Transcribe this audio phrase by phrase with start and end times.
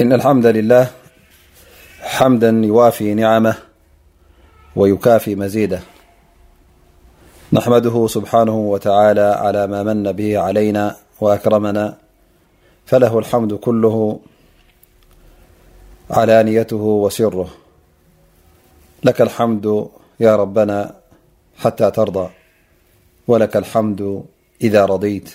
[0.00, 0.90] إن الحمد لله
[2.00, 3.56] حمدا يوافي نعمه
[4.76, 5.80] ويكافي مزيدة
[7.52, 11.98] نحمده سبحانه وتعالى على ما من به علينا وأكرمنا
[12.86, 14.20] فله الحمد كله
[16.10, 17.48] علانيته وسره
[19.04, 19.88] لك الحمد
[20.20, 20.94] يا ربنا
[21.56, 22.28] حتى ترضى
[23.28, 24.24] ولك الحمد
[24.62, 25.28] إذا رضيت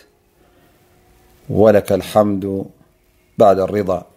[1.50, 2.66] ولك الحمد
[3.38, 4.11] بعد الرضا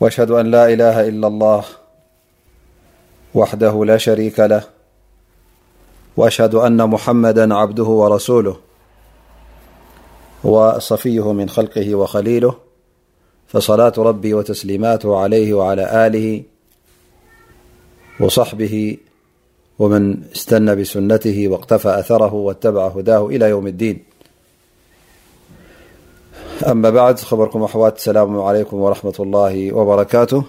[0.00, 1.64] وأشهد أن لا إله إلا الله
[3.34, 4.62] وحده لا شريك له
[6.16, 8.56] وأشهد أن محمدا عبده ورسوله
[10.44, 12.54] وصفيه من خلقه وخليله
[13.46, 16.42] فصلاة ربي وتسليماته عليه وعلى آله
[18.20, 18.96] وصحبه
[19.78, 24.04] ومن استنى بسنته واقتفى أثره واتبع هداه إلى يوم الدين
[26.66, 30.42] أما بعد خركم أحوا اسلام عليكم ورحمة الله وبركات إن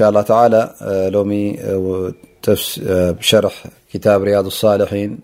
[0.00, 0.64] اءالله عالى
[1.74, 2.10] و
[3.20, 5.18] شرح كتاب رياض الصالحين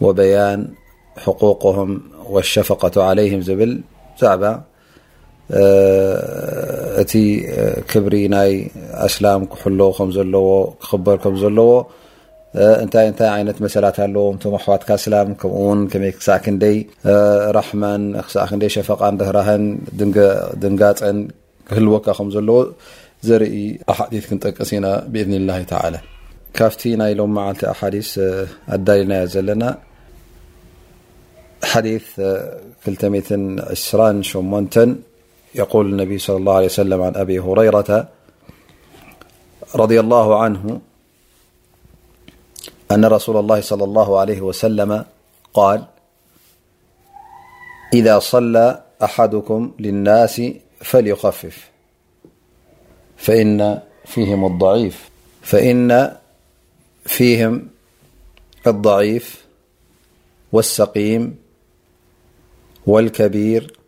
[0.00, 0.68] وبيان
[1.16, 3.64] حقوقهم والشفقة عليهم لزع
[7.02, 7.12] እቲ
[7.90, 8.52] ክብሪ ናይ
[9.06, 10.48] ኣስላ ክሕሎ ከ ዘለዎ
[10.86, 11.70] ክበር ከም ዘለዎ
[13.42, 14.24] ይ መሰት ኣለዎ
[14.60, 18.38] ኣዋትካ ላ ከምኡ ይክሳ ክሳ
[18.76, 18.88] ሸፈ
[19.36, 19.62] ራን
[20.62, 21.18] ድንጋፀን
[21.68, 22.58] ክህልወካ ከዘለዎ
[23.28, 23.54] ዘርኢ
[23.92, 23.94] ኣ
[24.28, 25.50] ክንጠቀስ ኢና ብذላ
[26.56, 27.48] ካብቲ ና ሎ ኣ
[28.72, 29.62] ኣዳና ዘለና
[31.78, 33.30] 22
[34.34, 34.94] 8
[35.54, 38.08] يقول النبي صلى الله عليه وسلم عن أبي هريرة
[39.74, 40.80] رضي الله عنه
[42.92, 45.04] أن رسول الله صلى الله عليه وسلم
[45.54, 45.84] قال
[47.94, 50.42] إذا صلى أحدكم للناس
[50.80, 51.70] فليخفف
[53.16, 53.80] فإن
[57.06, 57.68] فيهم
[58.66, 59.46] الضعيف
[60.52, 61.36] والسقيم
[62.86, 63.81] والكبير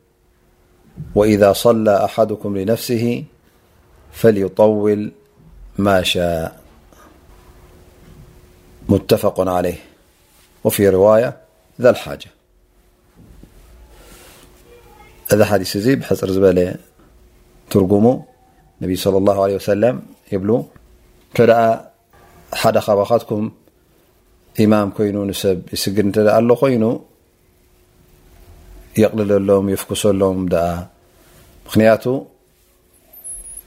[1.14, 3.24] وإذا صلى أحدكم لنفسه
[4.12, 5.12] فليطول
[5.78, 6.60] ما شاء
[8.88, 9.78] متفق عليه
[10.64, 11.40] وفي رواية
[11.80, 12.26] ذا الحاجة
[15.32, 16.74] اذا حديث ي بحر بل
[17.70, 18.20] ترقم
[18.82, 20.02] انبي صلى الله عليه وسلم
[20.32, 20.66] يبلو
[21.34, 21.90] تدأ
[22.54, 23.50] حد خبختكم
[24.60, 26.98] امام كين نسب يسق نت له ين
[28.98, 30.04] ሎሎምክያቱ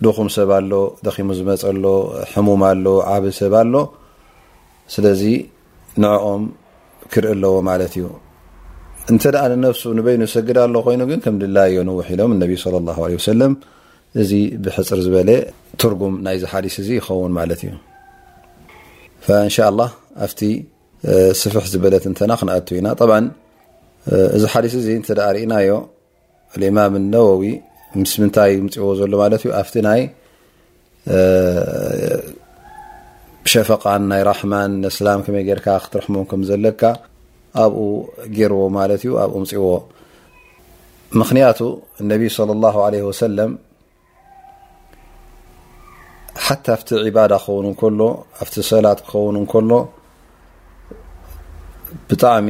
[0.05, 0.71] ድኹም ሰብ ኣሎ
[1.05, 1.85] ደኺሙ ዝመፀሎ
[2.33, 3.73] ሕሙም ኣሎ ዓብ ሰብኣሎ
[4.93, 5.23] ስለዚ
[6.03, 6.43] ንعኦም
[7.13, 8.03] ክርእ ኣለዎ ማለት እዩ
[9.11, 9.23] እንተ
[9.53, 11.77] ንነፍሱ ንበይኑ ሰግዳ ሎ ኮይኑ ን ከም ድላዮ
[12.07, 12.31] ሒ ሎም
[12.97, 13.49] ه عه
[14.21, 14.33] እዚ
[14.63, 15.29] ብሕፅር ዝበለ
[16.01, 17.73] ጉም ናይ ሓዲስ እዚ ይኸውን ማለት እዩ
[19.41, 19.79] ን
[20.25, 20.27] ኣ
[21.39, 22.87] ስፍሕ ዝበለት ና ክነኣ ኢና
[24.35, 25.69] እዚ ሓዲስ እዚ እተ ርእናዮ
[26.69, 27.43] እማም ነዋዊ
[28.01, 30.01] ምስ ምታይ ፅእዎ ዘሎ ማለት እዩ ኣብቲ ናይ
[33.51, 36.81] ሸፈቃን ናይ ረحማን ስላ ከመይ ርካ ክትረሕ ከምዘለካ
[37.63, 37.83] ኣብኡ
[38.37, 39.65] ገይርዎ ማለት እዩ ኣብኡ ፅዎ
[41.21, 41.59] ምክንያቱ
[42.11, 43.37] ነቢ صለى ه ع ሰለ
[46.45, 46.47] ሓ
[46.77, 48.01] ኣብቲ ባዳ ክኸውን እሎ
[48.41, 49.71] ኣቲ ሰላት ክኸውን እከሎ
[52.09, 52.47] ብጣሚ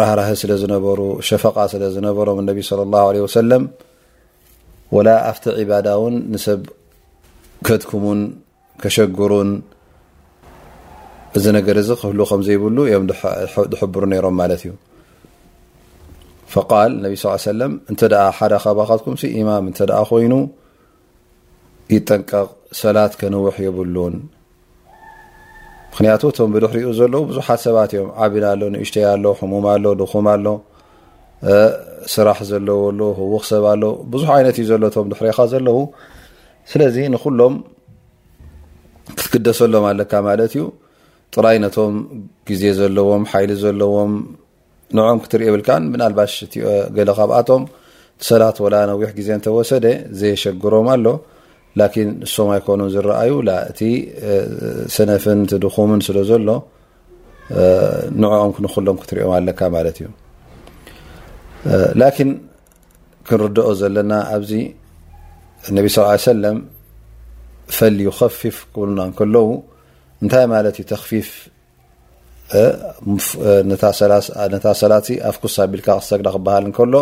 [0.00, 3.62] ራህራህ ስለ ዝነበሩ ሸፈቃ ስለ ዝነበሮም እነቢ ለى ه ሰለም
[4.96, 6.60] ወላ ኣፍቲ ዒባዳ እውን ንሰብ
[7.66, 8.20] ከድኩምን
[8.82, 9.50] ከሸግሩን
[11.38, 13.06] እዚ ነገር እዚ ክህሉ ከም ዘይብሉ እዮም
[13.72, 14.72] ዝሕብሩ ነይሮም ማለት እዩ
[16.54, 17.12] ፈቃል ነቢ
[17.46, 20.32] ሰለ እንተ ኣ ሓደ ከባካትኩምሲ ኢማም እንተ ኣ ኮይኑ
[21.94, 22.48] ይጠንቀቕ
[22.82, 24.14] ሰላት ከነውሕ የብሉን
[25.94, 30.46] ምክንያቱ ቶም ብድሕሪኡ ዘለው ብዙሓት ሰባት እዮም ዓብን ኣሎ ንእሽተይ ኣሎ ሕሙም ኣሎ ድኹም ኣሎ
[32.14, 33.82] ስራሕ ዘለዎሉ ህውክ ሰብ ኣሎ
[34.12, 35.78] ብዙሕ ዓይነት ዩ ዘሎ ም ድሕሪካ ዘለው
[36.70, 37.54] ስለዚ ንኩሎም
[39.18, 40.64] ክትክደሰሎም ኣለካ ማለት እዩ
[41.36, 41.94] ጥራይ ነቶም
[42.50, 44.12] ግዜ ዘለዎም ሓይሊ ዘለዎም
[44.96, 46.48] ንኦም ክትሪኦ ብልካ ብናልባሽ እ
[46.98, 47.62] ገለ ካብኣቶም
[48.30, 49.86] ሰላት ወላ ነዊሕ ግዜ እተወሰደ
[50.22, 51.06] ዘየሸግሮም ኣሎ
[51.80, 53.30] ላን ንሶም ኣይኮኑ ዝረኣዩ
[53.70, 53.80] እቲ
[54.96, 56.48] ስነፍን ድኹምን ስለ ዘሎ
[58.22, 60.08] ንዕኦም ክንክሎም ክትሪኦም ኣለካ ማለት እዩ
[62.00, 62.12] ላን
[63.28, 64.52] ክንርድኦ ዘለና ኣብዚ
[65.70, 66.56] እነቢ ص ሰለም
[67.76, 69.46] ፈልዩ ከፊፍ ክብሉና ከለዉ
[70.22, 71.28] እንታይ ማለት ዩ ተፊፍ
[74.54, 76.94] ነታ ሰላሲ ኣብ ኩስ ኣቢልካ ክሰግና ክበሃል ከሎ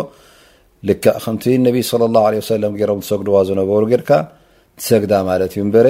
[0.87, 4.09] ል ከቲ ነቢ صለى ه عه ሰለ ገሮም ሰግድዋ ዝነበሩ ጌርካ
[4.87, 5.87] ሰግዳ ማለት እዩ ንበረ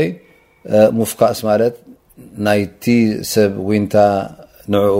[1.00, 1.76] ሙፍካስ ማለት
[2.46, 2.86] ናይቲ
[3.34, 3.96] ሰብ ውንታ
[4.74, 4.96] ንዕኡ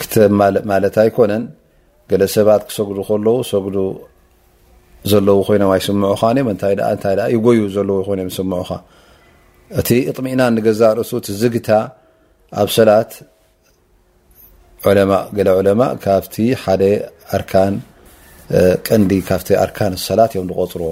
[0.00, 0.30] ክተብ
[0.70, 1.44] ማለት ኣይኮነን
[2.10, 3.76] ገለ ሰባት ክሰጉዱ ከለዉ ሰጉዱ
[5.10, 8.70] ዘለዉ ኮይኖም ኣይስምዑኻ ዮም እንታይ እታይ ይጎዩ ዘለዉ ኮይኖም ይስምዑኻ
[9.80, 11.68] እቲ እጥሚእና ንገዛ ርእሱ እቲ ዝግታ
[12.60, 13.12] ኣብ ሰላት
[14.96, 16.82] ለማ ገለ ዑለማ ካብቲ ሓደ
[17.36, 17.74] ኣርካን
[18.86, 20.90] ቀንዲ ካብቲ ኣርካንሰላት እዮም ዝቀፅርዎ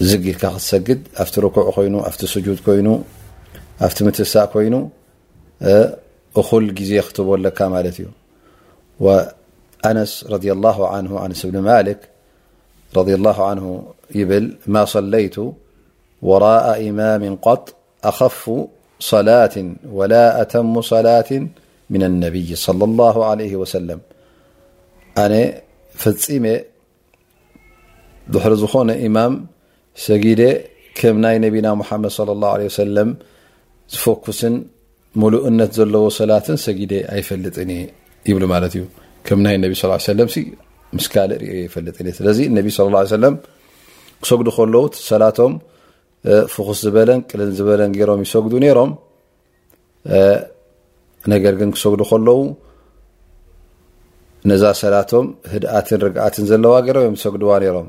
[0.00, 1.96] تقد فت ركوع ين
[2.34, 2.88] سجود ين
[3.96, 4.76] ت متس كين
[6.66, 8.06] ل ز تب ت
[9.00, 10.38] وأنس رن
[11.44, 12.00] بن الك
[12.96, 13.00] ر
[13.36, 13.66] ه عنه
[14.20, 15.36] يبل ما صليت
[16.28, 17.66] وراء امام قط
[18.10, 18.42] أخف
[19.12, 19.56] صلاة
[19.98, 21.30] ولا أتم صلاة
[21.94, 24.00] من النبي صلى الله عليه وسلم
[25.24, 25.32] أن
[26.02, 26.44] فم
[28.34, 29.26] ضحر نما
[30.06, 30.42] ሰጊደ
[30.98, 33.10] ከም ናይ ነቢና ሙሓመድ ለ ላ ለ ሰለም
[33.94, 34.54] ዝፈኩስን
[35.20, 37.82] ሙሉእነት ዘለዎ ሰላትን ሰጊደ ኣይፈልጥን እየ
[38.30, 38.82] ይብሉማለት እዩ
[39.26, 40.28] ከም ናይ ነቢ ስ ሰለም
[40.96, 42.66] ምስ ካልእ ሪ ይፈልጥ እየ ስለዚ ነቢ
[43.30, 43.34] ም
[44.24, 45.52] ክሰግዱ ከለው ሰላቶም
[46.54, 48.90] ፉኩስ ዝበለን ቅልን ዝበለን ገሮም ይሰግዱ ነይሮም
[51.32, 52.40] ነገር ግን ክሰግዱ ከለው
[54.50, 57.88] ነዛ ሰላቶም ህድኣትን ርግኣትን ዘለዋ ገሮም ወ ዝሰግድዋ ይሮም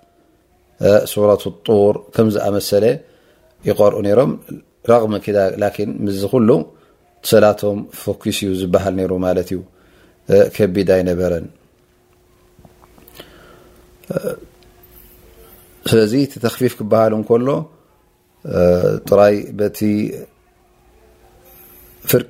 [0.81, 1.95] رة لር
[2.45, 2.85] ኣመሰለ
[3.69, 3.97] ይقርኡ
[5.13, 5.15] ም
[6.33, 6.61] غ
[7.29, 8.73] ሰላቶም ፎكስ ዝሃ
[9.23, 9.59] ማ ዩ
[10.55, 11.33] كቢድ ኣይነበረ
[15.89, 16.13] ስለዚ
[16.45, 17.57] ተخፊፍ ክሃል ሎ
[19.19, 19.35] ራይ
[22.11, 22.23] ፍር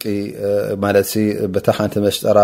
[1.77, 2.39] ሓቲ መስጠራ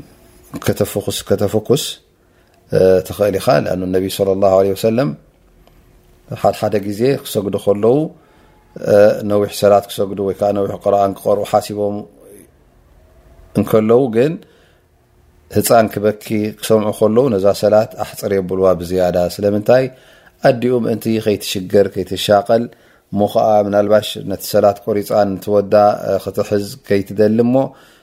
[0.65, 1.83] ከተፈኩስ ከተፈኩስ
[3.07, 4.05] ትክእል ኢኻ ኣ ነቢ
[4.41, 4.49] ላ
[4.87, 5.09] ሰለም
[6.41, 7.97] ሓድሓደ ግዜ ክሰግዱ ከለው
[9.31, 11.97] ነዊሕ ሰላት ክሰግዱ ወይከዓ ነዊሕ ቅረአ ክቀርኡ ሓሲቦም
[13.59, 14.33] እንከለው ግን
[15.55, 16.25] ህፃን ክበኪ
[16.59, 19.85] ክሰምዑ ከለው ነዛ ሰላት ኣሕፅር የብልዋ ብዝያዳ ስለምንታይ
[20.49, 22.63] ኣዲኡ ምእንቲ ከይትሽገር ከይትሻቀል
[23.19, 25.73] ሞ ከኣ ምናልባሽ ነቲ ሰላት ቆሪፃን ንትወዳ
[26.25, 27.55] ክትሕዝ ከይትደሊ እሞ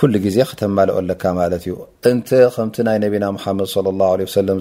[0.00, 1.74] ኩሉ ግዜ ክተማልኦ ኣለካ ማለት እዩ
[2.10, 2.18] እን
[2.54, 3.68] ከምቲ ናይ ነቢና ሓመድ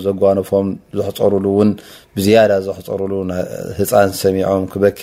[0.05, 1.71] ዘጓኖፎም ዘሕፀሩሉ እውን
[2.17, 3.13] ብዝያዳ ዘሕፀሩሉ
[3.79, 5.01] ህፃን ሰሚዖም ክበኪ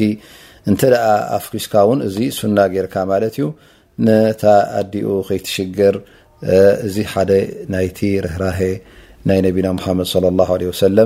[0.70, 3.46] እንተ ኣ ኣፍኪስካ እውን እዚ ሱና ጌርካ ማለት እዩ
[4.08, 5.96] ነተኣዲኡ ከይትሽገር
[6.86, 7.30] እዚ ሓደ
[7.74, 8.60] ናይቲ ርህራሀ
[9.30, 10.08] ናይ ነቢና ሓመድ
[10.40, 10.44] ላ
[10.96, 11.00] ለ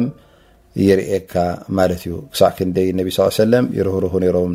[0.88, 1.34] የርእካ
[1.78, 3.10] ማለት እዩ ክሳዕ ክ ንይ ነቢ
[3.52, 4.54] ለ ይርህርህ ሮም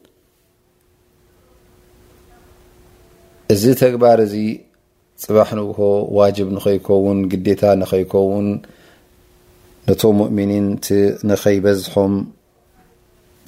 [3.53, 4.35] እዚ ተግባር እዚ
[5.23, 5.77] ፅባሕ ንዉሆ
[6.17, 8.47] ዋጅብ ንከይከውን ግዴታ ንኸይከውን
[9.87, 10.67] ነቶም ሙእሚኒን
[11.29, 12.13] ንከይበዝሖም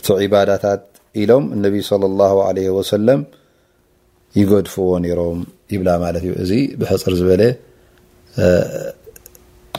[0.07, 0.81] ቲ ዒባዳታት
[1.21, 3.21] ኢሎም እነብ صለ ላه ع ወሰለም
[4.39, 5.39] ይገድፍዎ ነይሮም
[5.73, 7.43] ይብላ ማለት እዩ እዚ ብሕፅር ዝበለ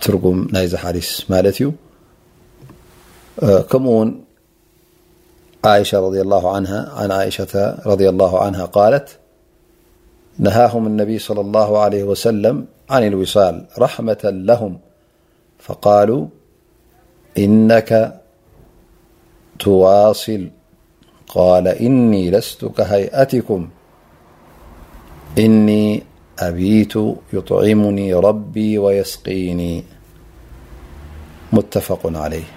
[0.04, 1.66] ትርጉም ናይ ዘሓሊስ ማለት እዩ
[3.72, 4.10] ከምኡ ውን
[5.74, 5.90] ዓሻ
[6.64, 6.66] ን
[7.36, 7.48] ሻ
[8.00, 9.08] ላ ለት
[10.38, 14.78] نهاهم النبي صلى الله عليه وسلم عن الوصال رحمة لهم
[15.58, 16.26] فقالوا
[17.38, 18.20] إنك
[19.58, 20.48] تواصل
[21.28, 23.68] قال إني لست كهيئتكم
[25.38, 26.02] إني
[26.38, 26.92] أبيت
[27.32, 29.84] يطعمني ربي ويسقيني
[31.52, 32.56] متفق عليهب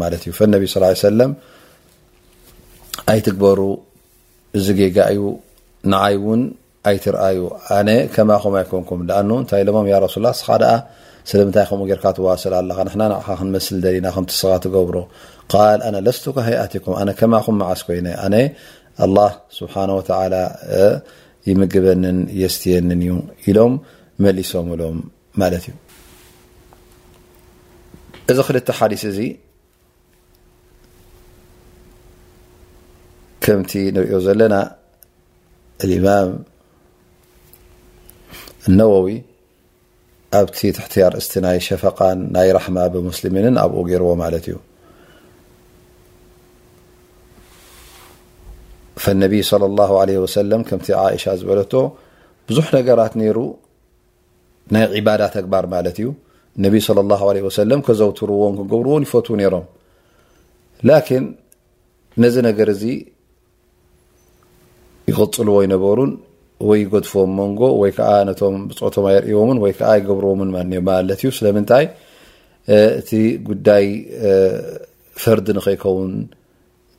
[3.10, 3.60] ኣይትግበሩ
[4.58, 5.18] እዚ ገጋዩ
[5.92, 6.40] ንይ ውን
[6.90, 7.38] ኣይትርአዩ
[7.76, 7.76] ኣ
[8.14, 9.62] ከማም ኣይንኩም ኣ ታይ
[10.14, 10.18] ሱ
[11.30, 11.40] ስለ
[12.06, 13.12] ከዋስኣና
[13.66, 14.42] ስ
[14.76, 16.26] ገብሮስ
[17.28, 18.00] ሃኣም ዓስ ኮይ
[21.48, 22.02] ይምግበን
[22.40, 23.12] የስትየን እዩ
[23.50, 23.72] ኢሎም
[24.24, 24.96] መሊሶምሎም
[25.48, 25.66] እዚ
[28.28, 29.22] ل دث
[33.44, 34.54] كمت نري ዘلና
[35.84, 36.30] الإمام
[38.68, 39.04] النوو
[40.36, 41.12] أت تحتير
[41.56, 41.98] ي شفق
[42.34, 44.12] ናي رحم بمسلم أبو يرዎ
[44.44, 44.46] ت
[48.94, 50.70] እዩفالنبي صلى الله عليه وسلم ك
[51.04, 51.74] عئش ዝلت
[52.46, 53.38] بዙح نرت ر
[54.74, 56.08] ናይ ዒባዳ ተግባር ማለት እዩ
[56.64, 57.16] ነቢ ለ ላ
[57.48, 59.64] ወሰለም ከዘውትርዎም ክገብርዎን ይፈት ነይሮም
[60.88, 61.24] ላኪን
[62.24, 62.82] ነዚ ነገር እዚ
[65.10, 66.12] ይቅፅልዎ ይነበሩን
[66.68, 70.50] ወይ ይገድፎዎም መንጎ ወይ ከዓ ነቶም ብፅዑቶም ኣይርእዎምን ወይ ከዓ ይገብርዎምን
[70.90, 71.86] ማለት እዩ ስለምንታይ
[73.00, 73.10] እቲ
[73.48, 73.86] ጉዳይ
[75.22, 76.12] ፈርድ ንከይከውን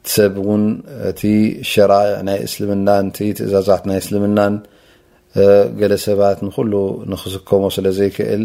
[0.06, 0.64] እቲሰብ እውን
[1.10, 1.22] እቲ
[1.72, 4.54] ሸራዕ ናይ እስልምናን እቲ ትእዛዛት ናይ እስልምናን
[5.80, 6.74] ገለ ሰባት ንኩሉ
[7.12, 8.44] ንክስከሞ ስለ ዘይክእል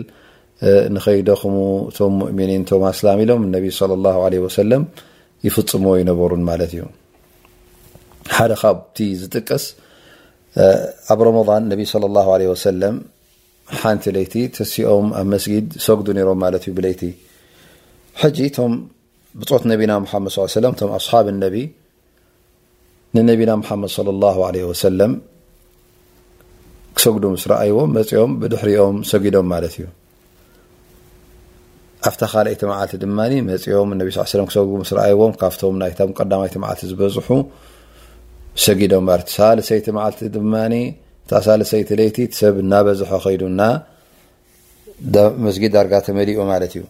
[0.94, 1.56] ንኸይደኹም
[1.96, 4.84] ቶም ሙؤሚኒን ቶማ ስላም ኢሎም ነቢ ለ ላ ለ ሰለም
[5.46, 6.84] ይፍፅሞ ይነበሩን ማለት እዩ
[8.36, 9.64] ሓደ ካብቲ ዝጥቀስ
[11.14, 11.70] ኣብ ረضን
[13.78, 17.00] ሓንቲ ይቲ ተሲኦም ኣብ መስጊድ ሰጉዱ ነሮም ማለት እዩ ብለይቲ
[18.20, 18.74] ሕጂ ቶም
[19.38, 20.34] ብፅሑት ነቢና ሓመድ
[20.88, 21.56] ም ኣስሓብ ነቢ
[23.16, 25.12] ንነቢና ሓመድ ለ ላ ለ ሰለም
[26.98, 29.86] ክሰጉዱ ምስ ኣይዎም መፅኦም ብድሕሪኦም ሰጊዶም ማለት እዩ
[32.08, 34.04] ኣብታ ካልኣይቲ መዓልቲ ድማ መፅኦም ነ
[34.50, 37.18] ክሰጉ ስ ረኣይዎም ካብቶም ናይም ቀዳማይቲ መዓልቲ ዝበዝሑ
[38.66, 40.54] ሰጊዶም ማለት እዩ ሳልሰይቲ መዓልቲ ድማ
[41.30, 43.60] ታ ሳልሰይቲ ለይቲ ሰብ እናበዝሐ ኸይዱና
[45.46, 46.82] መዝጊድ ዳርጋ ተመሊኡ ማለት እዩ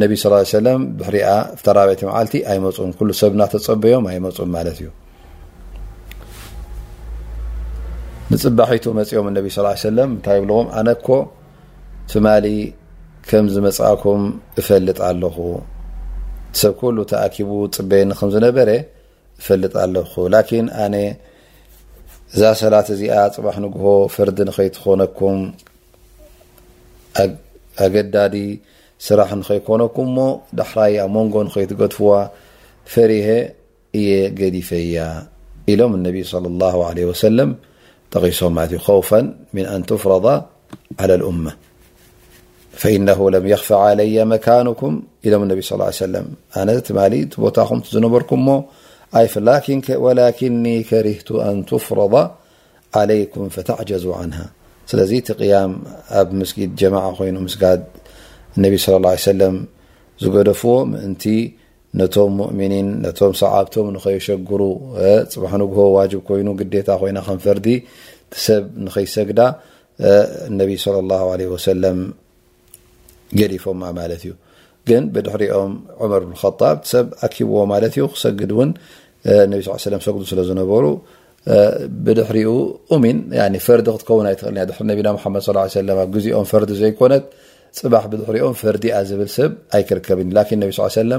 [0.00, 0.16] ነ
[0.52, 0.56] ሰ
[1.00, 1.16] ድሕሪ
[1.68, 4.88] ተራይቲ ዓልቲ ኣይመፁም ሉ ሰብ ናተፀበዮም ኣይመፁም ማለት እዩ
[8.32, 11.08] ንፅባሒቱ መፂኦም እነቢ ስ ሰለም እንታይ ብልዎም ኣነኮ
[12.10, 12.46] ትማሊ
[13.28, 14.22] ከምዝመፃእኩም
[14.60, 15.36] እፈልጥ ኣለኹ
[16.60, 18.68] ሰብ ኩሉ ተኣኪቡ ፅበየኒ ከምዝነበረ
[19.40, 20.94] እፈልጥ ኣለኹ ላኪን ኣነ
[22.34, 23.84] እዛ ሰላት እዚኣ ፅባሕ ንግሆ
[24.14, 25.38] ፈርዲ ንከይትኮነኩም
[27.86, 28.36] ኣገዳዲ
[29.08, 30.18] ስራሕ ንከይኮነኩም እሞ
[30.60, 32.10] ዳሕራይ ኣብ መንጎ ንከይትገድፍዋ
[32.94, 33.28] ፈሪሀ
[34.00, 34.10] እየ
[34.40, 34.96] ገዲፈያ
[35.74, 37.50] ኢሎም እነቢዪ ለ ላሁ ለ ወሰለም
[38.18, 40.26] قي خوفا من أن تفرض
[41.00, 41.52] على الأمة
[42.72, 46.26] فإنه لم يخفى علي مكانكم ام انبي صلى الله عيه سلم
[46.56, 46.92] أن ت
[47.40, 48.62] بتم نبركم م
[49.90, 52.30] ولكني كرهت أن تفرض
[52.94, 54.46] عليكم فتعجز عنها
[54.94, 55.78] لذي ت قيام
[56.08, 57.82] اب مسجد جماعة ين سقد
[58.58, 59.54] انبي صى الله عي سلم
[60.34, 61.24] قدفو منت
[61.94, 62.20] ፅ
[62.58, 63.04] ይ
[63.38, 64.60] ፈ ግ
[65.62, 66.16] ኣብዎ ኦ ፅ
[88.54, 91.18] ፈ ብብ ከብ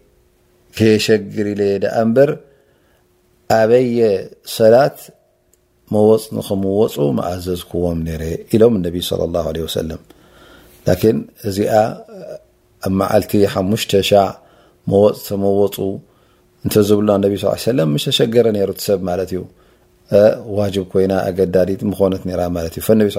[0.77, 2.29] ከየሸግር ኢለየ ዳኣምበር
[3.59, 4.01] ኣበየ
[4.57, 4.97] ሰላት
[5.93, 8.21] መወፅ ንከመወፁ መኣዘዝክዎም ነረ
[8.55, 8.97] ኢሎም ቢ
[11.49, 11.73] እዚኣ
[12.87, 14.25] ኣብ መዓልቲ ሓሙሽተ ሻዕ
[14.91, 15.75] መወፅ ተመወፁ
[16.65, 17.37] እንተዝብሉና ብ
[17.77, 19.41] ለ ምሽ ተሸገረ ነሩ ሰብ ማለት እዩ
[20.57, 23.09] ዋጅብ ኮይና ኣገዳዲት ምኮነት ራ ማት ዩ ፈነቢ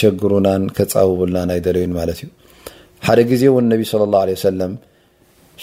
[0.00, 4.72] ሸግሩናን ከፃውብሉና ኣይደለዩንማትእዩሓደ ግዜ ን ነቢ ለ ላ ለ ሰለም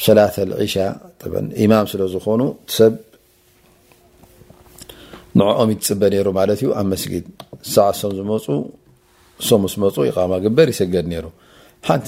[0.01, 0.75] ሰላተ ልዒሻ
[1.21, 2.41] ጥን ኢማም ስለዝኾኑ
[2.75, 2.93] ሰብ
[5.39, 7.25] ንዕኦም ይትፅበ ነይሩ ማለት እዩ ኣብ መስጊድ
[7.73, 8.45] ሰዕ ሶም ዝመፁ
[9.47, 11.25] ሶም ምስ መፁ ይቃማ ግበር ይሰገድ ነይሩ
[11.87, 12.07] ሓንቲ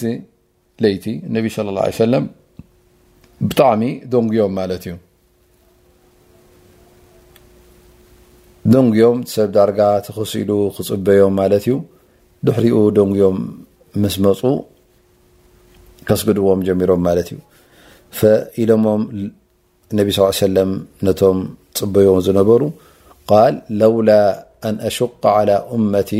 [0.83, 2.25] ለይቲ ነቢ ስለ ላ ሰለም
[3.49, 3.81] ብጣዕሚ
[4.13, 4.93] ደንጉዮም ማለት እዩ
[8.73, 11.75] ደንጉዮም ሰብ ዳርጋ ትክሲኢሉ ክፅበዮም ማለት እዩ
[12.47, 13.37] ድሕሪኡ ደንጎዮም
[14.03, 14.41] ምስ መፁ
[16.07, 17.37] ከስግድዎም ጀሚሮም ማለት እዩ
[18.63, 19.01] ኢሎሞም
[19.99, 20.71] ነቢ ص ሰለም
[21.08, 21.38] ነቶም
[21.80, 22.62] ፅበቦም ዝነበሩ
[23.32, 24.10] ቃል ለውላ
[24.67, 26.12] ኣን ኣሽق على እመቲ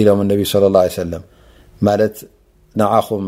[0.00, 1.22] ኢሎም እነቢ صለى اላه ع ሰለም
[1.88, 2.16] ማለት
[2.80, 3.26] ንዓኹም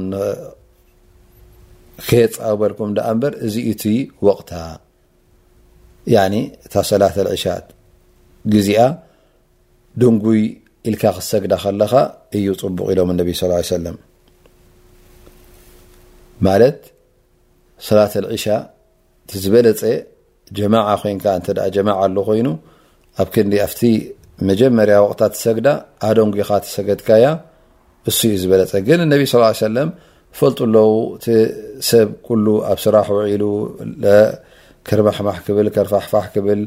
[2.08, 3.82] ከየፃበልኩም እዳ እንበር እዚ እቲ
[4.26, 4.52] ወቕታ
[6.66, 7.66] እታ ሰላተ ዕሻት
[8.52, 8.80] ግዚኣ
[10.00, 10.42] ድንጉይ
[10.88, 11.92] ኢልካ ክሰግዳ ከለኻ
[12.38, 13.96] እዩ ፅቡቅ ኢሎም እነቢ ص ه ሰለም
[16.46, 16.78] ማለት
[17.86, 18.46] ሰላት ኣልዕሻ
[19.24, 19.82] እቲ ዝበለፀ
[20.58, 22.48] ጀማع ኮንካ እተ ጀማع ኣሎ ኮይኑ
[23.22, 23.80] ኣብ ክንዲ ኣፍቲ
[24.48, 25.68] መጀመርያ ወቅታት ሰግዳ
[26.08, 27.24] ኣደንጉኻ ትሰገድካያ
[28.10, 29.88] እሱ ዩ ዝበለፀ ግን እነቢ ስ ሰለም
[30.38, 31.26] ፈልጡ ኣለው እቲ
[31.90, 33.44] ሰብ ኩሉ ኣብ ስራሕ ውዒሉ
[34.88, 36.60] ክርማሕማሕ ክብል ከርፋሕፋሕ ክብል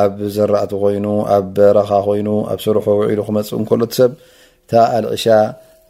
[0.00, 4.12] ኣብ ዘራእቲ ኮይኑ ኣብ በረኻ ኮይኑ ኣብ ሰርሑ ውዒሉ ክመፅ እንከሎ ሰብ
[4.64, 5.24] እታ ኣልዕሻ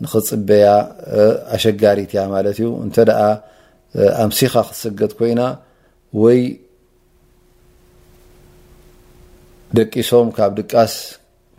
[0.04, 0.66] ንክፅበያ
[1.56, 3.26] ኣሸጋሪት እያ ማለት እዩ እንተ ኣ
[4.24, 5.40] ኣምሲኻ ክትስገጥ ኮይና
[6.22, 6.40] ወይ
[9.78, 10.92] ደቂሶም ካብ ድቃስ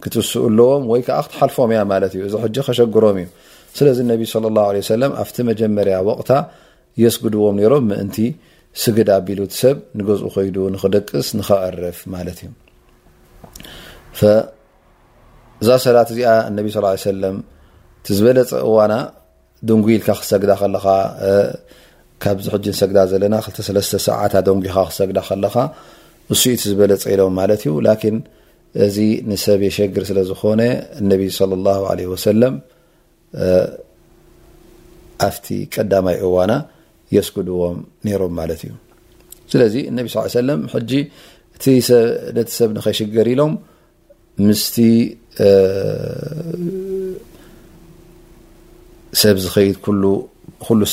[0.04, 3.28] ክትስኡለዎም ወይ ከዓ ክትሓልፎም እያ ማለት እዩ እዚ ሕጂ ከሸግሮም እዩ
[3.78, 6.30] ስለዚ ነቢ ለ ه ሰለም ኣፍቲ መጀመርያ ወቕታ
[7.02, 8.18] የስግድዎም ነይሮም ምእንቲ
[8.82, 12.50] ስግድ ኣቢሉት ሰብ ንገዝኡ ኮይዱ ንክደቅስ ንከቐርፍ ማለት እዩ
[15.62, 16.28] እዛ ሰላት እዚኣ
[16.58, 16.68] ነቢ
[17.24, 17.26] ለ
[18.02, 18.94] እቲ ዝበለፅ እዋና
[19.70, 20.86] ደንጉ ኢልካ ክሰግዳ ከለካ
[22.24, 25.56] ካብዚ ሕጂ ንሰግዳ ዘለና 23ሰዓትደንጉካ ክሰግዳ ከለኻ
[26.30, 28.16] ንሱኢ እቲ ዝበለፀ ኢሎም ማለት እዩ ላን
[28.86, 28.98] እዚ
[29.30, 30.62] ንሰብ የሸግር ስለ ዝኾነ
[31.02, 31.22] እነቢ
[32.26, 32.54] ሰለም
[35.28, 36.52] ኣብቲ ቀዳማይ እዋና
[37.16, 38.74] የስግድዎም ነይሮም ማለት እዩ
[39.54, 40.94] ስለዚ እነቢ ስ ሰለም ጂ
[41.54, 41.66] ነቲ
[42.58, 43.54] ሰብ ንኸሽገር ኢሎም
[44.48, 44.76] ምስቲ
[49.20, 50.12] ሰብ ዝኸይድ ሉ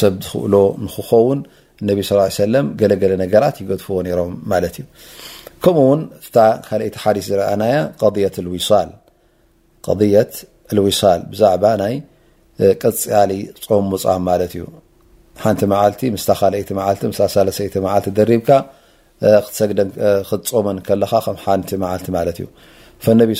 [0.00, 0.54] ሰብ ዝኽእሎ
[0.84, 1.40] ንክኸውን
[1.88, 2.00] ነቢ
[2.80, 4.78] ገለገለ ነገራት ይገድፍዎ ነይሮም ማለ እዩ
[5.64, 6.00] ከምኡውን
[6.68, 7.62] ካይቲ ሓዲስ ዝረኣና
[10.70, 11.94] ት ዊሳል ብዛዕባ ናይ
[12.80, 13.30] ቀፅያሊ
[13.64, 14.64] ጾም ሙፃም ማለት እዩ
[15.44, 16.70] ሓንቲ መዓልቲ ስ ካይቲ
[17.48, 18.50] ልሳይ ል ደሪብካ
[19.58, 19.80] ሰግደ
[20.48, 22.48] ትመን ከለካ ከ ሓንቲ መዓልቲ ማት እዩ
[23.20, 23.30] ነቢ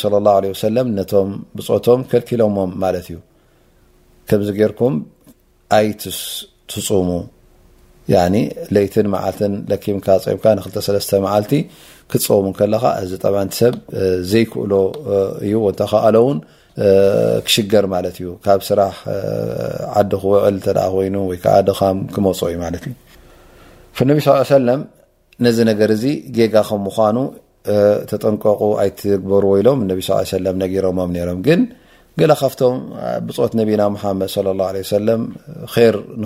[0.99, 3.19] ነቶም ብፆቶም ከልኪሎሞም ማዩ
[4.31, 4.95] ከምዚ ገርኩም
[5.79, 7.09] ኣይትፁሙ
[8.75, 11.53] ለይትን መዓልትን ለኪም ካ ፀምካ ን2 መዓልቲ
[12.13, 13.75] ክፅሙ ከለካ እዚ ጠብቲ ሰብ
[14.31, 14.73] ዘይክእሎ
[15.47, 16.39] እዩ ወንተከኣለ ውን
[17.47, 18.95] ክሽገር ማለት እዩ ካብ ስራሕ
[20.01, 22.85] ዓዲ ክውዕል ተኣ ኮይኑ ወይከዓ ደኻም ክመፅኦ እዩማለት
[23.97, 24.31] እዩ ነቢ ሳ
[24.69, 24.83] ለም
[25.47, 26.05] ነዚ ነገር እዚ
[26.37, 27.17] ጌጋ ከም ምኳኑ
[28.13, 31.49] ተጠንቀቁ ኣይትግበርዎ ኢሎም እነቢ ሳ ሰለም ነጊሮሞም ነሮምግ
[32.21, 32.77] ገላ ካብቶም
[33.27, 34.81] ብፆት ነቢና ሓመድ صى ه عه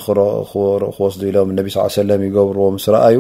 [0.05, 0.12] ሰ
[0.78, 3.18] ር ክወስዱ ኢሎም ቢ ይገብርዎ ስ ረኣዩ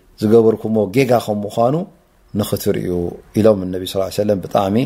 [0.21, 1.75] ዝገበርኩዎ ጌጋ ከም ምኳኑ
[2.39, 2.89] ንኽትርእዩ
[3.39, 4.77] ኢሎም እነቢ ስላ ሰለም ብጣዕሚ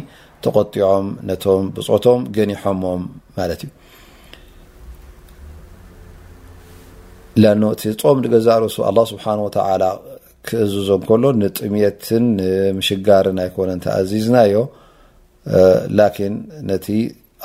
[0.44, 3.02] ተቆጢዖም ነቶም ብፅዑቶም ገኒሖሞም
[3.38, 3.74] ማለት እዩ
[7.74, 9.84] እቲ ፆም ንገዛ ርሱ ኣ ስብሓን ወተዓላ
[10.48, 14.62] ክእዝዞም ከሎ ንጥምትን ንምሽጋርን ኣይኮነን ተኣዚዝና ዮ
[15.98, 16.36] ላን
[16.70, 16.86] ነቲ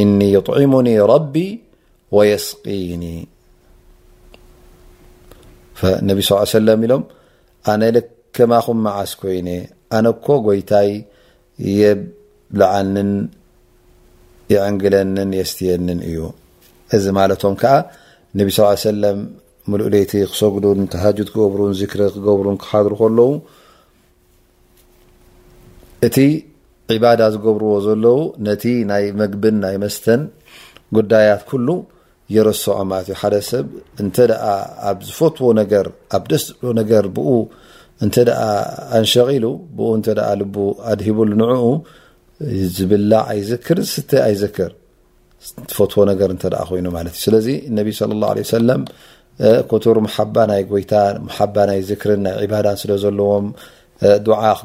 [0.00, 1.48] እن يطعሙኒ ربي
[2.16, 3.04] ويسقኒ ነ
[5.76, 7.02] صلىا ع سلم ሎም
[7.72, 7.82] ኣነ
[8.36, 8.52] ክማ
[8.84, 9.48] መዓዝ كይن
[9.96, 10.90] ኣነኮ ጎይታይ
[11.80, 13.10] يلዓንን
[14.54, 16.18] يعንግለንን የስትየንን እዩ
[16.94, 17.76] እዚ ለቶም ዓ
[18.38, 19.04] ነቢ صلىاى عه ل
[19.72, 23.30] ሙሉኡሌይቲ ክሰጉዱን ተሃጁድ ክገብሩን ዚክሪ ክገብሩን ክሓድሩ ከለው
[26.06, 26.16] እቲ
[26.94, 30.22] ዒባዳ ዝገብርዎ ዘለው ነቲ ናይ መግብን ናይ መስተን
[30.96, 31.68] ጉዳያት ኩሉ
[32.34, 33.66] የረስዖ ማለት ዩ ሓደ ሰብ
[34.02, 34.16] እንተ
[34.90, 35.86] ኣብ ዝፈትዎ ነገር
[36.18, 37.30] ኣብ ደስ ዝሎ ነገር ብኡ
[38.04, 38.40] እንተደኣ
[38.98, 39.46] ኣንሸቂሉ
[39.78, 40.08] ብኡ እንተ
[40.40, 40.56] ልቡ
[40.92, 41.64] ኣድሂቡ ንዑኡ
[42.76, 44.70] ዝብላ ኣይዝክር ዝስተ ኣይዘክር
[45.72, 48.82] ዝፈትዎ ነገር እተኣ ኮይኑ ማለት እዩ ስለዚ እነቢ ለ ላ ሰላም
[49.70, 49.98] ቱር
[50.80, 50.94] ይታ
[52.08, 52.34] ር ና
[52.66, 53.46] ዳ ለለዎም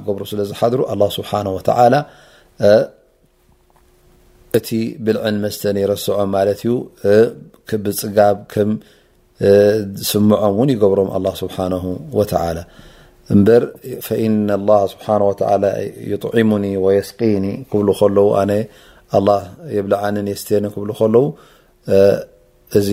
[0.05, 0.85] ክብሩ ስለዝሓሩ
[4.57, 4.69] እቲ
[5.05, 6.73] ብልዕን መስተን ይረስዖም ማ ዩ
[7.85, 8.37] ብፅጋብ
[8.69, 8.71] ም
[10.11, 11.09] ስምዖም ን ይብሮም
[16.13, 16.51] يطሙ
[16.99, 17.87] يስقኒ ብሉ
[19.27, 19.29] ለ
[19.75, 22.89] የብልዓን የስተን ብሉ ለውእዚ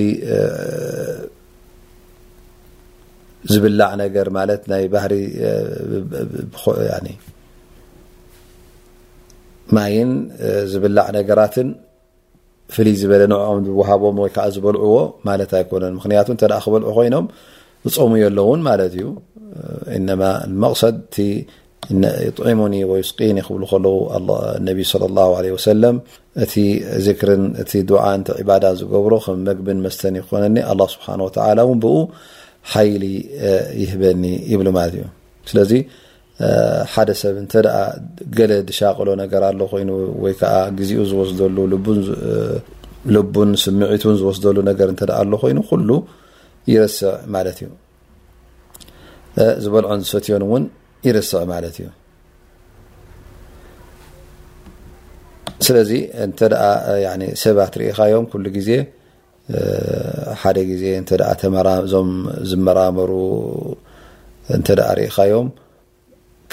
[3.53, 3.91] ዝብላዕ
[4.83, 5.03] ይ ባ
[9.77, 9.95] ማይ
[10.73, 11.07] ዝብላዕ
[11.41, 11.55] ራት
[12.77, 14.95] ፍይ ዝበለ ኦም ብሃቦም ወ ዝበልዎ
[15.27, 15.45] ማ ኣነ
[15.99, 17.27] ምክቱ ክበልዑ ኮይኖም
[17.89, 18.61] እፅሙ ለውን
[19.03, 19.07] ዩ
[19.89, 20.83] قص
[22.37, 22.61] طሙ
[26.93, 27.17] ስق
[28.49, 31.07] ብ እ ዝብሮ ከም መግብን መስተን ኮነ ስሓ
[32.73, 33.05] ሓይሊ
[33.83, 35.05] ይህበኒ ይብሉ ማለት እዩ
[35.51, 35.73] ስለዚ
[36.93, 37.75] ሓደ ሰብ እንተኣ
[38.39, 39.91] ገለ ዝሻቅሎ ነገር ኣሎ ኮይኑ
[40.25, 41.57] ወይ ከዓ ግዚኡ ዝወስደሉ
[43.17, 45.91] ልቡን ስምዒቱን ዝወስደሉ ነገር እንተኣ ኣሎ ኮይኑ ኩሉ
[46.73, 47.71] ይርስዕ ማለት እ
[49.63, 50.65] ዝበልዖን ዝፈትዮን እውን
[51.07, 51.89] ይርስዕ ማለት እዩ
[55.67, 55.91] ስለዚ
[56.25, 56.61] እንተኣ
[57.45, 58.69] ሰባት ርኢካዮም ሉ ግዜ
[60.41, 61.35] ሓደ ግዜ እ
[61.93, 62.11] ዞም
[62.51, 63.11] ዝመራመሩ
[64.57, 65.49] እተ ደኣ ሪኢካዮም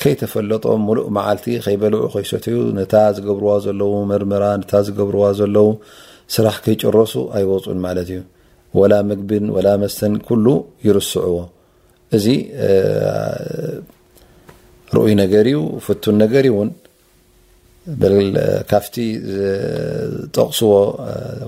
[0.01, 5.67] ከይተፈለጦም ሙሉእ መዓልቲ ከይበልዑ ከይሰት ዩ ነታ ዝገብርዎ ዘለው መርምራ ነታ ዝገብርዋ ዘለው
[6.35, 8.21] ስራሕ ከይጨረሱ ኣይወፁኡን ማለት እዩ
[8.79, 10.45] ወላ ምግብን ወላ መስተን ኩሉ
[10.87, 11.35] ይርስዑዎ
[12.17, 12.25] እዚ
[14.95, 16.69] ርኡይ ነገር እዩ ፍቱን ነገር እውን
[18.71, 18.95] ካፍቲ
[20.35, 20.69] ጠቕስዎ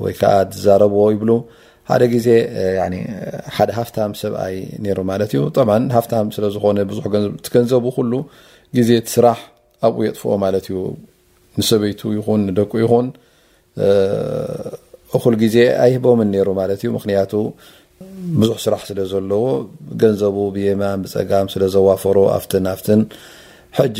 [0.06, 1.32] ወይከዓ ዝዛረብዎ ይብሉ
[1.92, 2.28] ሓደ ግዜ
[3.56, 5.64] ሓደ ሃፍታም ሰብኣይ ነሩ ማለት እዩ ጠ
[5.98, 6.78] ሃፍታም ስለዝኮነ
[7.46, 8.20] ቲ ገንዘቡ ሉ
[8.80, 9.40] ግዜ ስራሕ
[9.88, 10.80] ኣብኡ የጥፍኦ ማለት እዩ
[11.60, 13.08] ንሰበይቱ ይኹን ንደቁ ይኹን
[15.18, 17.32] እኩሉ ግዜ ኣይህቦምን ሩ ማ ዩ ምክንያቱ
[18.40, 19.44] ብዙሕ ስራሕ ስለ ዘለዎ
[20.02, 23.02] ገንዘቡ ብየማን ብፀጋም ስለ ዘዋፈሩ ኣፍትን ኣፍትን
[23.78, 24.00] ሕጂ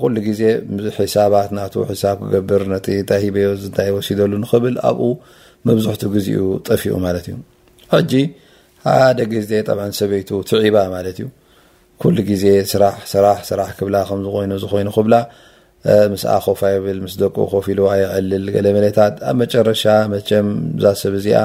[0.00, 0.42] ኩሉ ግዜ
[0.96, 1.60] ሒሳባት ና
[1.90, 5.02] ሒሳብ ክገብር ነቲ ታሂበዮ ንታይ ወሲደሉ ንክብል ኣብኡ
[5.68, 7.36] መብዝሕቱ ግዜኡ ጠፊኡ ማለት እዩ
[7.94, 8.12] ሕጂ
[8.86, 9.52] ሓደ ግዜ
[10.00, 11.28] ሰበይቱ ትዒባ ማለት እዩ
[12.02, 15.14] ኩሉ ግዜ ስራሕስራሕስራሕ ክብላ ከዝኮይኑ ዝኮይኑ ክብላ
[16.12, 19.82] ምስኣ ኮፋ ይብል ምስ ደቁ ኮፊ ኢሉዋ ይልል ገለ መለታት ኣብ መጨረሻ
[20.12, 20.46] መቸም
[20.82, 21.38] ዛ ሰብ እዚኣ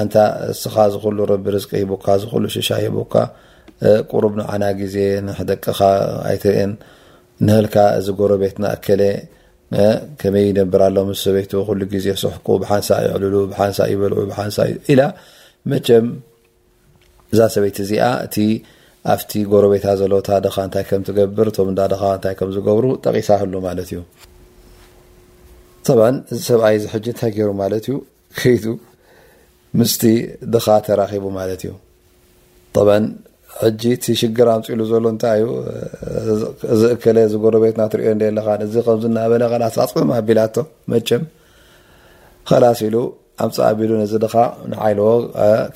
[0.00, 0.14] ኣንታ
[0.50, 3.14] ንስኻ ዝክሉ ረቢ ርዝቂ ሂቡካ ዝሉ ሽሻ ሂቡካ
[4.12, 5.78] ቁሩብ ንዓና ግዜ ንሕደቅኻ
[6.30, 6.72] ኣይተርአን
[7.46, 9.02] ንህልካ እዚ ጎረቤትና ኣከለ
[10.20, 15.02] ከመይ ይነብር ኣሎ ምስ ሰበይቱ ኩሉ ግዜ ስሕቁ ብሓንሳ ይዕልሉ ብሓንሳ ይበልዑ ብሓንሳኢላ
[15.70, 16.06] መቸም
[17.34, 18.36] እዛ ሰበይቲ እዚኣ እቲ
[19.14, 23.54] ኣብቲ ጎረ ቤታ ዘለውታ ድካ እንታይ ከም ትገብር ቶም እዳ ካ እታይ ከምዝገብሩ ጠቂሳ ህሉ
[23.68, 24.00] ማለት እዩ
[25.86, 27.96] ጠን እዚ ሰብኣይ ዚሕጂ እንታይ ገይሩ ማለት እዩ
[28.40, 28.54] ከይ
[29.80, 30.02] ምስቲ
[30.54, 31.72] ድኻ ተራኪቡ ማለት እዩ
[33.64, 35.40] ሕጂ እቲ ሽግር ኣምፅ ኢሉ ዘሉ እንታይ
[36.20, 36.28] እዩ
[36.80, 42.96] ዚእክ ዚ ጉረቤትናትሪኦካእዚበላ ኣፅ ኣቢላመምከላሲ ኢሉ
[43.44, 44.34] ኣምፅ ኣቢሉ ዚ ድኻ
[44.72, 45.08] ንዓይልዎ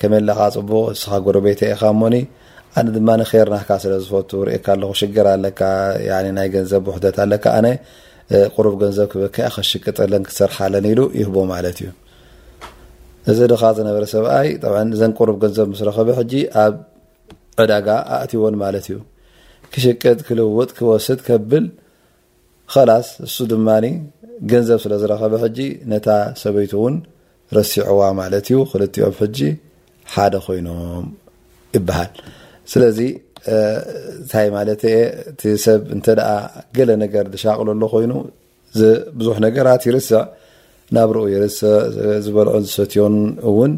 [0.01, 2.15] ከመ ለካ ፅቡቅ ንስኻ ጎረቤተ ኢኻእሞኒ
[2.79, 3.09] ኣነ ድማ
[3.49, 7.45] ርናካ ስለዝፈቱ ሪእካ ኹ ሽግር ኣናይ ገንዘብ ውሕት ኣለኣ
[8.55, 11.79] ቁሩብ ገንዘብ ክብካ ክሽቅጠለን ክሰርሓለን ሉ ይህቦ ማለት
[13.31, 16.19] እዩእዚ ኻ ዝብሩብ ንዘብ ስረኸቢ
[16.65, 16.75] ኣብ
[17.63, 17.89] ዕዳጋ
[18.21, 18.97] ኣእቲዎን ማለት እዩ
[19.73, 21.65] ክሽቀጥ ክልውጥ ክወስድ ከብል
[22.73, 23.69] ከላስ እሱ ድማ
[24.51, 25.59] ገንዘብ ስለዝረኸበ ሕጂ
[25.93, 26.09] ነታ
[26.41, 26.97] ሰበይቱ እውን
[27.59, 29.39] ረሲዕዋ ማለት እዩ ክልኦም ሕጂ
[30.15, 31.07] ሓደ ኮይኖም
[31.77, 32.11] ይበሃል
[32.73, 32.99] ስለዚ
[34.25, 36.07] ንታይ ማለት እቲ ሰብ እንተ
[36.79, 38.13] ገለ ነገር ዝሻቅለሉ ኮይኑ
[39.19, 40.23] ብዙሕ ነገራት ይርስዕ
[40.97, 41.25] ናብ ርኡ
[42.27, 43.17] ዝበልዖ ዝሰትዮን
[43.51, 43.73] እውን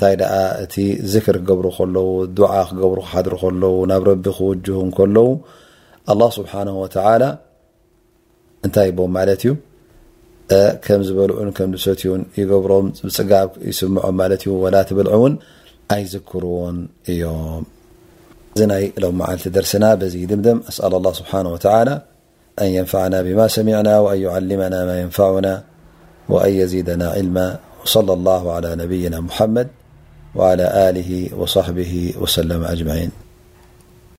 [0.01, 0.15] ታይ
[0.83, 1.51] እ ذكር ክ
[2.39, 2.73] دع ክ
[3.11, 3.51] ሓ
[3.91, 5.29] ናብ ክوجه ው
[6.11, 6.85] الله سحنه و
[8.67, 8.99] እታይ ቦ
[9.47, 9.51] ዩ
[11.07, 11.31] ዝበል
[11.85, 11.89] ሰ
[12.41, 12.85] يሮም
[13.17, 13.31] ፅጋ
[13.71, 14.19] يስምዖም
[14.55, 15.09] و ብልع
[15.93, 16.77] ኣይذكرን
[17.11, 17.63] እዮም
[18.61, 22.01] ن لو معلت درسنا بزي دمدم أسأل الله سبحانه وتعالى
[22.61, 25.63] أن ينفعنا بما سمعنا وأن يعلمنا ما ينفعنا
[26.29, 29.67] وأن يزيدنا علما وصلى الله على نبينا محمد
[30.35, 33.28] وعلى آله وصحبه وسلم أجمعين